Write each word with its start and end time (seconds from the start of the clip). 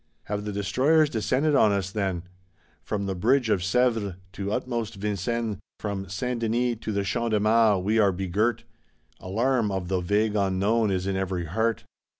Have 0.23 0.45
the 0.45 0.51
destroyers 0.51 1.11
descended 1.11 1.53
on 1.53 1.71
us, 1.71 1.91
then? 1.91 2.23
From 2.81 3.05
the 3.05 3.13
Bridge 3.13 3.51
of 3.51 3.59
Sèvres 3.59 4.15
to 4.33 4.51
utmost 4.51 4.95
Vincennes, 4.95 5.59
from 5.79 6.09
Saint 6.09 6.39
Denis 6.39 6.77
to 6.81 6.91
the 6.91 7.03
Champ 7.03 7.29
de 7.29 7.39
Mars, 7.39 7.83
we 7.83 7.99
are 7.99 8.11
begirt! 8.11 8.63
Alarm, 9.19 9.69
of 9.69 9.89
the 9.89 10.01
vague 10.01 10.35
unknown, 10.35 10.89
is 10.89 11.05
in 11.05 11.15
every 11.15 11.45
heart. 11.45 11.83